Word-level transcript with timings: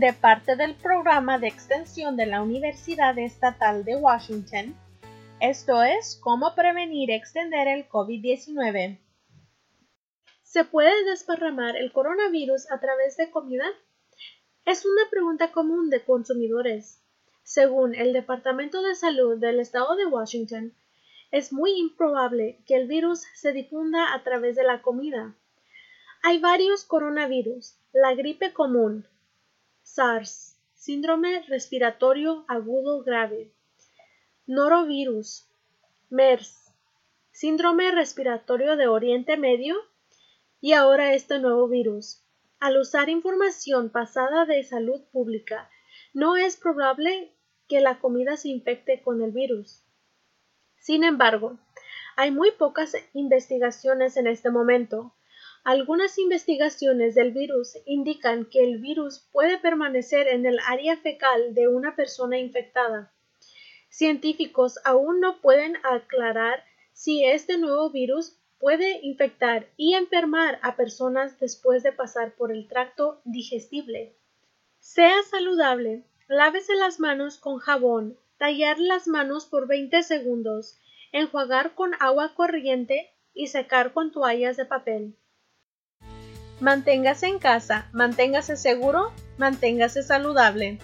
de 0.00 0.14
parte 0.14 0.56
del 0.56 0.74
programa 0.74 1.38
de 1.38 1.48
extensión 1.48 2.16
de 2.16 2.24
la 2.24 2.40
Universidad 2.40 3.18
Estatal 3.18 3.84
de 3.84 3.96
Washington. 3.96 4.74
Esto 5.38 5.82
es 5.82 6.18
cómo 6.22 6.54
prevenir 6.54 7.10
y 7.10 7.12
extender 7.12 7.68
el 7.68 7.86
COVID-19. 7.90 8.98
¿Se 10.44 10.64
puede 10.64 11.04
desparramar 11.04 11.76
el 11.76 11.92
coronavirus 11.92 12.70
a 12.72 12.80
través 12.80 13.18
de 13.18 13.30
comida? 13.30 13.66
Es 14.64 14.86
una 14.86 15.10
pregunta 15.10 15.52
común 15.52 15.90
de 15.90 16.02
consumidores. 16.02 17.02
Según 17.42 17.94
el 17.94 18.14
Departamento 18.14 18.80
de 18.80 18.94
Salud 18.94 19.38
del 19.38 19.60
Estado 19.60 19.94
de 19.96 20.06
Washington, 20.06 20.72
es 21.30 21.52
muy 21.52 21.70
improbable 21.72 22.64
que 22.66 22.76
el 22.76 22.88
virus 22.88 23.26
se 23.34 23.52
difunda 23.52 24.14
a 24.14 24.22
través 24.22 24.56
de 24.56 24.64
la 24.64 24.80
comida. 24.80 25.36
Hay 26.22 26.40
varios 26.40 26.84
coronavirus, 26.84 27.76
la 27.92 28.14
gripe 28.14 28.54
común, 28.54 29.06
SARS, 29.82 30.56
síndrome 30.74 31.42
respiratorio 31.48 32.44
agudo 32.48 33.02
grave, 33.02 33.52
norovirus, 34.46 35.48
MERS, 36.10 36.72
síndrome 37.30 37.90
respiratorio 37.90 38.76
de 38.76 38.88
Oriente 38.88 39.36
Medio 39.36 39.76
y 40.60 40.72
ahora 40.72 41.14
este 41.14 41.38
nuevo 41.38 41.68
virus. 41.68 42.22
Al 42.60 42.76
usar 42.76 43.08
información 43.08 43.90
pasada 43.90 44.46
de 44.46 44.62
salud 44.62 45.02
pública, 45.10 45.68
no 46.14 46.36
es 46.36 46.56
probable 46.56 47.34
que 47.68 47.80
la 47.80 47.98
comida 47.98 48.36
se 48.36 48.48
infecte 48.48 49.02
con 49.02 49.22
el 49.22 49.32
virus. 49.32 49.82
Sin 50.78 51.04
embargo, 51.04 51.58
hay 52.16 52.30
muy 52.30 52.50
pocas 52.52 52.94
investigaciones 53.14 54.16
en 54.16 54.26
este 54.26 54.50
momento. 54.50 55.14
Algunas 55.64 56.18
investigaciones 56.18 57.14
del 57.14 57.30
virus 57.30 57.78
indican 57.86 58.46
que 58.46 58.64
el 58.64 58.78
virus 58.78 59.28
puede 59.30 59.58
permanecer 59.58 60.26
en 60.26 60.44
el 60.44 60.58
área 60.66 60.96
fecal 60.96 61.54
de 61.54 61.68
una 61.68 61.94
persona 61.94 62.36
infectada. 62.36 63.12
Científicos 63.88 64.80
aún 64.84 65.20
no 65.20 65.40
pueden 65.40 65.76
aclarar 65.84 66.64
si 66.92 67.24
este 67.24 67.58
nuevo 67.58 67.90
virus 67.90 68.36
puede 68.58 68.98
infectar 69.02 69.68
y 69.76 69.94
enfermar 69.94 70.58
a 70.62 70.74
personas 70.74 71.38
después 71.38 71.84
de 71.84 71.92
pasar 71.92 72.34
por 72.34 72.50
el 72.50 72.66
tracto 72.66 73.20
digestible. 73.24 74.16
Sea 74.80 75.22
saludable, 75.30 76.02
lávese 76.26 76.74
las 76.74 76.98
manos 76.98 77.38
con 77.38 77.58
jabón, 77.58 78.18
tallar 78.36 78.80
las 78.80 79.06
manos 79.06 79.46
por 79.46 79.68
20 79.68 80.02
segundos, 80.02 80.80
enjuagar 81.12 81.76
con 81.76 81.92
agua 82.00 82.34
corriente 82.34 83.12
y 83.32 83.46
secar 83.46 83.92
con 83.92 84.10
toallas 84.10 84.56
de 84.56 84.64
papel. 84.64 85.16
Manténgase 86.62 87.26
en 87.26 87.40
casa, 87.40 87.90
manténgase 87.90 88.54
seguro, 88.56 89.10
manténgase 89.36 90.04
saludable. 90.04 90.78